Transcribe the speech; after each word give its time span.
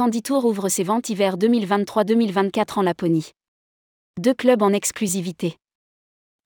Scanditour 0.00 0.46
ouvre 0.46 0.70
ses 0.70 0.82
ventes 0.82 1.10
hiver 1.10 1.36
2023-2024 1.36 2.78
en 2.78 2.80
Laponie. 2.80 3.32
Deux 4.18 4.32
clubs 4.32 4.62
en 4.62 4.72
exclusivité. 4.72 5.58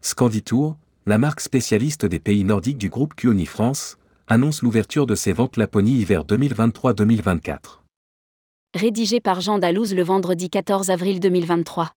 Scanditour, 0.03 0.77
la 1.07 1.19
marque 1.19 1.39
spécialiste 1.39 2.05
des 2.05 2.19
pays 2.19 2.43
nordiques 2.43 2.79
du 2.79 2.89
groupe 2.89 3.15
Kioni 3.15 3.47
France, 3.47 3.97
annonce 4.27 4.63
l'ouverture 4.63 5.07
de 5.07 5.15
ses 5.15 5.33
ventes 5.33 5.57
Laponie 5.57 5.93
hiver 5.93 6.25
2023-2024. 6.25 7.79
Rédigé 8.75 9.21
par 9.21 9.41
Jean 9.41 9.61
Dalouse 9.61 9.95
le 9.95 10.03
vendredi 10.03 10.51
14 10.51 10.91
avril 10.91 11.21
2023. 11.21 11.93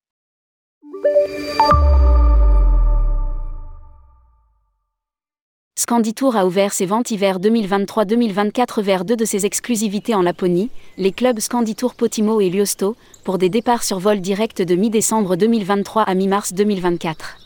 Scanditour 5.80 6.36
a 6.36 6.48
ouvert 6.48 6.74
ses 6.74 6.88
ventes 6.88 7.12
hiver 7.12 7.40
2023-2024 7.40 8.82
vers 8.82 9.06
deux 9.06 9.16
de 9.16 9.26
ses 9.26 9.46
exclusivités 9.46 10.16
en 10.16 10.24
Laponie, 10.24 10.72
les 10.98 11.12
clubs 11.12 11.40
Scanditour 11.40 11.94
Potimo 11.94 12.42
et 12.42 12.50
Liosto, 12.50 12.96
pour 13.24 13.38
des 13.38 13.50
départs 13.50 13.84
sur 13.84 14.00
vol 14.00 14.20
direct 14.20 14.64
de 14.64 14.74
mi-décembre 14.74 15.36
2023 15.36 16.02
à 16.02 16.16
mi-mars 16.16 16.54
2024. 16.54 17.38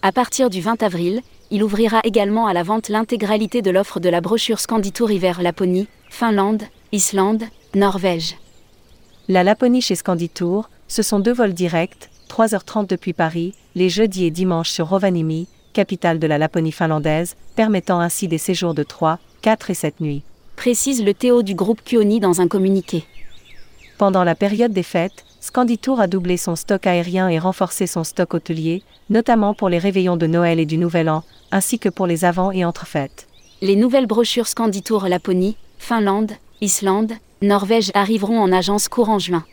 À 0.00 0.10
partir 0.10 0.48
du 0.48 0.62
20 0.62 0.82
avril, 0.82 1.20
il 1.50 1.62
ouvrira 1.62 2.00
également 2.02 2.46
à 2.46 2.54
la 2.54 2.62
vente 2.62 2.88
l'intégralité 2.88 3.60
de 3.60 3.70
l'offre 3.70 4.00
de 4.00 4.08
la 4.08 4.22
brochure 4.22 4.58
Scanditour 4.58 5.10
hiver 5.10 5.42
Laponie, 5.42 5.86
Finlande, 6.08 6.62
Islande, 6.92 7.44
Norvège. 7.74 8.38
La 9.28 9.44
Laponie 9.44 9.82
chez 9.82 9.96
Scanditour, 9.96 10.70
ce 10.88 11.02
sont 11.02 11.18
deux 11.18 11.34
vols 11.34 11.52
directs, 11.52 12.08
3h30 12.30 12.86
depuis 12.86 13.12
Paris, 13.12 13.52
les 13.74 13.90
jeudis 13.90 14.24
et 14.24 14.30
dimanches 14.30 14.70
sur 14.70 14.88
Rovaniemi, 14.88 15.46
capitale 15.72 16.18
de 16.18 16.26
la 16.26 16.38
Laponie 16.38 16.72
finlandaise, 16.72 17.36
permettant 17.56 18.00
ainsi 18.00 18.28
des 18.28 18.38
séjours 18.38 18.74
de 18.74 18.82
3, 18.82 19.18
4 19.42 19.70
et 19.70 19.74
7 19.74 20.00
nuits. 20.00 20.22
Précise 20.56 21.02
le 21.04 21.14
Théo 21.14 21.42
du 21.42 21.54
groupe 21.54 21.82
Kioni 21.82 22.20
dans 22.20 22.40
un 22.40 22.48
communiqué. 22.48 23.04
Pendant 23.98 24.24
la 24.24 24.34
période 24.34 24.72
des 24.72 24.82
fêtes, 24.82 25.24
Scanditour 25.40 26.00
a 26.00 26.06
doublé 26.06 26.36
son 26.36 26.56
stock 26.56 26.86
aérien 26.86 27.28
et 27.28 27.38
renforcé 27.38 27.86
son 27.86 28.04
stock 28.04 28.34
hôtelier, 28.34 28.82
notamment 29.08 29.54
pour 29.54 29.68
les 29.68 29.78
réveillons 29.78 30.16
de 30.16 30.26
Noël 30.26 30.60
et 30.60 30.66
du 30.66 30.76
Nouvel 30.76 31.08
An, 31.08 31.24
ainsi 31.50 31.78
que 31.78 31.88
pour 31.88 32.06
les 32.06 32.24
avant 32.24 32.52
et 32.52 32.64
entre 32.64 32.86
fêtes. 32.86 33.26
Les 33.62 33.76
nouvelles 33.76 34.06
brochures 34.06 34.48
Scanditour 34.48 35.08
Laponie, 35.08 35.56
Finlande, 35.78 36.32
Islande, 36.60 37.12
Norvège 37.42 37.90
arriveront 37.94 38.38
en 38.38 38.52
agence 38.52 38.88
courant 38.88 39.18
juin. 39.18 39.44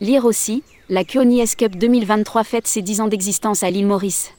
Lire 0.00 0.24
aussi, 0.24 0.62
la 0.88 1.04
Kioni 1.04 1.40
S-Cup 1.40 1.76
2023 1.76 2.44
fête 2.44 2.66
ses 2.66 2.82
10 2.82 3.00
ans 3.00 3.08
d'existence 3.08 3.62
à 3.62 3.70
l'île 3.70 3.86
Maurice. 3.86 4.32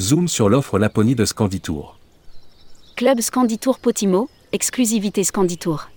Zoom 0.00 0.26
sur 0.26 0.48
l'offre 0.48 0.80
Laponie 0.80 1.14
de 1.14 1.24
Scanditour. 1.24 2.00
Club 2.96 3.20
Scanditour 3.20 3.78
Potimo, 3.78 4.28
exclusivité 4.50 5.22
Scanditour. 5.22 5.88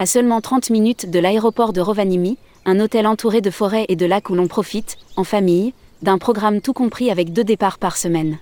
À 0.00 0.06
seulement 0.06 0.40
30 0.40 0.70
minutes 0.70 1.08
de 1.08 1.20
l'aéroport 1.20 1.72
de 1.72 1.80
Rovaniemi, 1.80 2.36
un 2.64 2.80
hôtel 2.80 3.06
entouré 3.06 3.40
de 3.40 3.52
forêts 3.52 3.86
et 3.88 3.94
de 3.94 4.06
lacs 4.06 4.28
où 4.28 4.34
l'on 4.34 4.48
profite, 4.48 4.98
en 5.14 5.22
famille, 5.22 5.72
d'un 6.02 6.18
programme 6.18 6.60
tout 6.60 6.72
compris 6.72 7.12
avec 7.12 7.32
deux 7.32 7.44
départs 7.44 7.78
par 7.78 7.96
semaine. 7.96 8.38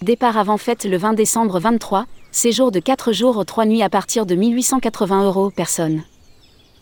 Départ 0.00 0.36
avant 0.36 0.58
fête 0.58 0.84
le 0.84 0.96
20 0.96 1.12
décembre 1.12 1.60
23, 1.60 2.06
séjour 2.32 2.72
de 2.72 2.80
4 2.80 3.12
jours 3.12 3.36
aux 3.36 3.44
3 3.44 3.66
nuits 3.66 3.84
à 3.84 3.88
partir 3.88 4.26
de 4.26 4.34
1880 4.34 5.26
euros 5.26 5.50
personne. 5.50 6.02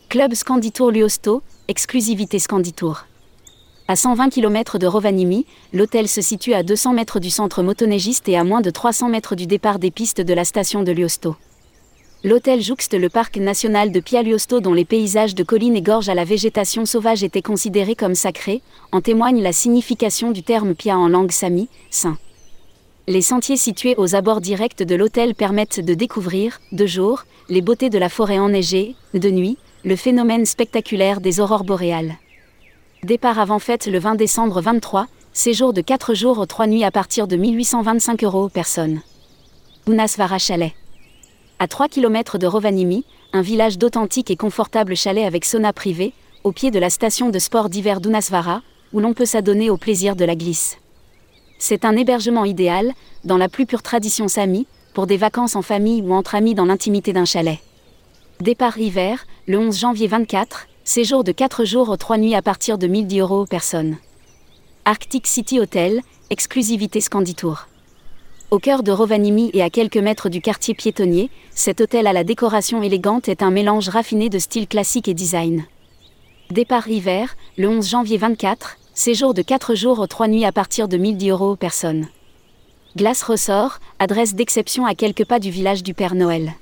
Club 0.08 0.32
Scanditour 0.32 0.90
Liosto, 0.90 1.42
exclusivité 1.68 2.38
Scanditour. 2.38 3.04
À 3.90 3.96
120 3.96 4.28
km 4.28 4.78
de 4.78 4.86
Rovaniemi, 4.86 5.46
l'hôtel 5.72 6.06
se 6.06 6.20
situe 6.20 6.54
à 6.54 6.62
200 6.62 6.92
mètres 6.92 7.18
du 7.18 7.28
centre 7.28 7.60
motoneigiste 7.64 8.28
et 8.28 8.36
à 8.36 8.44
moins 8.44 8.60
de 8.60 8.70
300 8.70 9.08
mètres 9.08 9.34
du 9.34 9.48
départ 9.48 9.80
des 9.80 9.90
pistes 9.90 10.20
de 10.20 10.32
la 10.32 10.44
station 10.44 10.84
de 10.84 10.92
Liosto. 10.92 11.34
L'hôtel 12.22 12.62
jouxte 12.62 12.94
le 12.94 13.08
parc 13.08 13.36
national 13.38 13.90
de 13.90 13.98
Pia-Liosto 13.98 14.60
dont 14.60 14.74
les 14.74 14.84
paysages 14.84 15.34
de 15.34 15.42
collines 15.42 15.74
et 15.74 15.82
gorges 15.82 16.08
à 16.08 16.14
la 16.14 16.22
végétation 16.22 16.86
sauvage 16.86 17.24
étaient 17.24 17.42
considérés 17.42 17.96
comme 17.96 18.14
sacrés, 18.14 18.62
en 18.92 19.00
témoigne 19.00 19.42
la 19.42 19.52
signification 19.52 20.30
du 20.30 20.44
terme 20.44 20.76
Pia 20.76 20.96
en 20.96 21.08
langue 21.08 21.32
sami, 21.32 21.68
saint. 21.90 22.16
Les 23.08 23.22
sentiers 23.22 23.56
situés 23.56 23.96
aux 23.96 24.14
abords 24.14 24.40
directs 24.40 24.84
de 24.84 24.94
l'hôtel 24.94 25.34
permettent 25.34 25.84
de 25.84 25.94
découvrir, 25.94 26.60
de 26.70 26.86
jour, 26.86 27.24
les 27.48 27.60
beautés 27.60 27.90
de 27.90 27.98
la 27.98 28.08
forêt 28.08 28.38
enneigée, 28.38 28.94
de 29.14 29.30
nuit, 29.30 29.58
le 29.84 29.96
phénomène 29.96 30.46
spectaculaire 30.46 31.20
des 31.20 31.40
aurores 31.40 31.64
boréales. 31.64 32.18
Départ 33.02 33.38
avant 33.38 33.58
fête 33.58 33.86
le 33.86 33.98
20 33.98 34.14
décembre 34.16 34.60
23, 34.60 35.06
séjour 35.32 35.72
de 35.72 35.80
4 35.80 36.12
jours 36.12 36.38
aux 36.38 36.44
3 36.44 36.66
nuits 36.66 36.84
à 36.84 36.90
partir 36.90 37.26
de 37.26 37.34
1825 37.34 38.22
euros 38.24 38.50
personne. 38.50 39.00
Unasvara 39.88 40.38
Chalet. 40.38 40.72
À 41.58 41.66
3 41.66 41.88
km 41.88 42.36
de 42.36 42.46
Rovaniemi, 42.46 43.06
un 43.32 43.40
village 43.40 43.78
d'authentiques 43.78 44.30
et 44.30 44.36
confortables 44.36 44.96
chalets 44.96 45.24
avec 45.24 45.46
sauna 45.46 45.72
privé, 45.72 46.12
au 46.44 46.52
pied 46.52 46.70
de 46.70 46.78
la 46.78 46.90
station 46.90 47.30
de 47.30 47.38
sport 47.38 47.70
d'hiver 47.70 48.02
d'Unasvara, 48.02 48.60
où 48.92 49.00
l'on 49.00 49.14
peut 49.14 49.24
s'adonner 49.24 49.70
au 49.70 49.78
plaisir 49.78 50.14
de 50.14 50.26
la 50.26 50.36
glisse. 50.36 50.76
C'est 51.58 51.86
un 51.86 51.96
hébergement 51.96 52.44
idéal, 52.44 52.92
dans 53.24 53.38
la 53.38 53.48
plus 53.48 53.64
pure 53.64 53.82
tradition 53.82 54.28
sami, 54.28 54.66
pour 54.92 55.06
des 55.06 55.16
vacances 55.16 55.56
en 55.56 55.62
famille 55.62 56.02
ou 56.02 56.12
entre 56.12 56.34
amis 56.34 56.54
dans 56.54 56.66
l'intimité 56.66 57.14
d'un 57.14 57.24
chalet. 57.24 57.60
Départ 58.40 58.76
hiver, 58.76 59.26
le 59.46 59.58
11 59.58 59.78
janvier 59.78 60.06
24, 60.06 60.66
Séjour 60.92 61.22
de 61.22 61.30
4 61.30 61.64
jours 61.64 61.88
aux 61.88 61.96
3 61.96 62.18
nuits 62.18 62.34
à 62.34 62.42
partir 62.42 62.76
de 62.76 62.88
1010 62.88 63.20
euros 63.20 63.46
personne. 63.46 63.98
Arctic 64.84 65.24
City 65.28 65.60
Hotel, 65.60 66.00
exclusivité 66.30 67.00
Scanditour. 67.00 67.68
Au 68.50 68.58
cœur 68.58 68.82
de 68.82 68.90
Rovaniemi 68.90 69.52
et 69.54 69.62
à 69.62 69.70
quelques 69.70 69.98
mètres 69.98 70.28
du 70.28 70.40
quartier 70.40 70.74
piétonnier, 70.74 71.30
cet 71.54 71.80
hôtel 71.80 72.08
à 72.08 72.12
la 72.12 72.24
décoration 72.24 72.82
élégante 72.82 73.28
est 73.28 73.44
un 73.44 73.52
mélange 73.52 73.88
raffiné 73.88 74.30
de 74.30 74.40
style 74.40 74.66
classique 74.66 75.06
et 75.06 75.14
design. 75.14 75.64
Départ 76.50 76.88
hiver, 76.88 77.36
le 77.56 77.68
11 77.68 77.88
janvier 77.88 78.16
24, 78.16 78.76
séjour 78.92 79.32
de 79.32 79.42
4 79.42 79.76
jours 79.76 80.00
aux 80.00 80.08
3 80.08 80.26
nuits 80.26 80.44
à 80.44 80.50
partir 80.50 80.88
de 80.88 80.96
1010 80.96 81.30
euros 81.30 81.54
personne. 81.54 82.08
Glace 82.96 83.22
Ressort, 83.22 83.78
adresse 84.00 84.34
d'exception 84.34 84.86
à 84.86 84.96
quelques 84.96 85.24
pas 85.24 85.38
du 85.38 85.52
village 85.52 85.84
du 85.84 85.94
Père 85.94 86.16
Noël. 86.16 86.54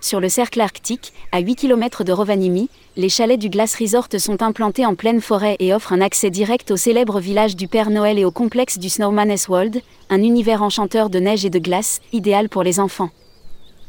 Sur 0.00 0.20
le 0.20 0.28
cercle 0.28 0.60
arctique, 0.60 1.12
à 1.32 1.40
8 1.40 1.56
km 1.56 2.04
de 2.04 2.12
Rovaniemi, 2.12 2.70
les 2.96 3.08
chalets 3.08 3.38
du 3.38 3.48
Glace 3.48 3.74
Resort 3.74 4.08
sont 4.18 4.42
implantés 4.42 4.86
en 4.86 4.94
pleine 4.94 5.20
forêt 5.20 5.56
et 5.58 5.74
offrent 5.74 5.92
un 5.92 6.00
accès 6.00 6.30
direct 6.30 6.70
au 6.70 6.76
célèbre 6.76 7.18
village 7.18 7.56
du 7.56 7.66
Père 7.66 7.90
Noël 7.90 8.16
et 8.18 8.24
au 8.24 8.30
complexe 8.30 8.78
du 8.78 8.88
Snowman's 8.88 9.48
World, 9.48 9.82
un 10.08 10.22
univers 10.22 10.62
enchanteur 10.62 11.10
de 11.10 11.18
neige 11.18 11.44
et 11.44 11.50
de 11.50 11.58
glace, 11.58 12.00
idéal 12.12 12.48
pour 12.48 12.62
les 12.62 12.78
enfants. 12.78 13.10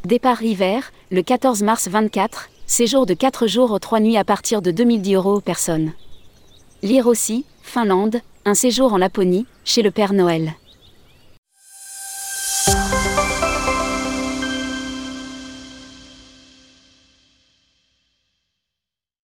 Départ 0.03 0.41
hiver, 0.41 0.91
le 1.11 1.21
14 1.21 1.61
mars 1.61 1.87
24, 1.87 2.49
séjour 2.65 3.05
de 3.05 3.13
4 3.13 3.45
jours 3.45 3.71
aux 3.71 3.79
3 3.79 3.99
nuits 3.99 4.17
à 4.17 4.23
partir 4.23 4.63
de 4.63 4.71
2010 4.71 5.13
euros 5.13 5.41
personne. 5.41 5.93
Lire 6.81 7.05
aussi, 7.05 7.45
Finlande, 7.61 8.21
un 8.45 8.55
séjour 8.55 8.93
en 8.93 8.97
Laponie, 8.97 9.45
chez 9.63 9.83
le 9.83 9.91
Père 9.91 10.13
Noël. 10.13 10.53